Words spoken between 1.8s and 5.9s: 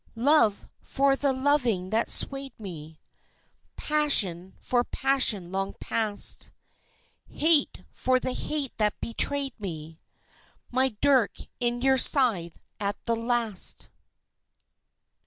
that swayed me, Passion for passion long